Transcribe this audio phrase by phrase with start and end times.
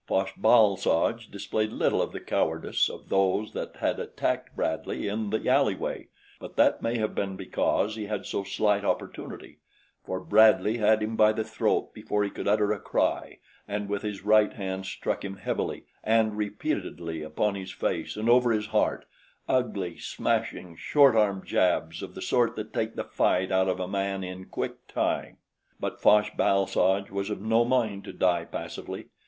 [0.07, 5.29] Fosh bal soj displayed little of the cowardice of those that had attacked Bradley in
[5.29, 6.07] the alleyway,
[6.39, 9.59] but that may have been because he had so slight opportunity,
[10.03, 13.37] for Bradley had him by the throat before he could utter a cry
[13.67, 18.51] and with his right hand struck him heavily and repeatedly upon his face and over
[18.51, 19.05] his heart
[19.47, 23.87] ugly, smashing, short arm jabs of the sort that take the fight out of a
[23.87, 25.37] man in quick time.
[25.79, 29.09] But Fosh bal soj was of no mind to die passively.